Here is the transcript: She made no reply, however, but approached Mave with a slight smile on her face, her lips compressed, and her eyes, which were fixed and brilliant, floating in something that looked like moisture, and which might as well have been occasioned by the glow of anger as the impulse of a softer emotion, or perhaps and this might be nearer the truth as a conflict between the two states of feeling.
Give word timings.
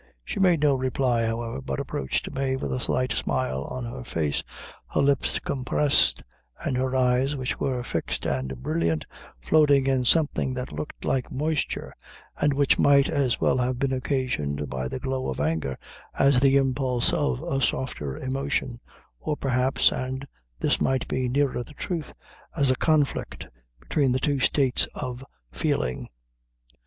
She 0.25 0.39
made 0.39 0.61
no 0.61 0.73
reply, 0.73 1.27
however, 1.27 1.61
but 1.61 1.79
approached 1.79 2.31
Mave 2.31 2.63
with 2.63 2.73
a 2.73 2.79
slight 2.79 3.11
smile 3.11 3.65
on 3.65 3.85
her 3.85 4.03
face, 4.03 4.43
her 4.87 4.99
lips 4.99 5.37
compressed, 5.37 6.23
and 6.59 6.75
her 6.75 6.95
eyes, 6.95 7.35
which 7.35 7.59
were 7.59 7.83
fixed 7.83 8.25
and 8.25 8.63
brilliant, 8.63 9.05
floating 9.41 9.85
in 9.85 10.03
something 10.03 10.55
that 10.55 10.71
looked 10.71 11.05
like 11.05 11.31
moisture, 11.31 11.93
and 12.37 12.51
which 12.51 12.79
might 12.79 13.09
as 13.09 13.39
well 13.39 13.59
have 13.59 13.77
been 13.77 13.93
occasioned 13.93 14.67
by 14.71 14.87
the 14.87 14.99
glow 14.99 15.29
of 15.29 15.39
anger 15.39 15.77
as 16.17 16.39
the 16.39 16.57
impulse 16.57 17.13
of 17.13 17.43
a 17.43 17.61
softer 17.61 18.17
emotion, 18.17 18.79
or 19.19 19.37
perhaps 19.37 19.91
and 19.91 20.25
this 20.59 20.81
might 20.81 21.07
be 21.07 21.29
nearer 21.29 21.61
the 21.63 21.75
truth 21.75 22.11
as 22.55 22.71
a 22.71 22.75
conflict 22.75 23.47
between 23.79 24.11
the 24.11 24.19
two 24.19 24.39
states 24.39 24.87
of 24.95 25.23
feeling. 25.51 26.09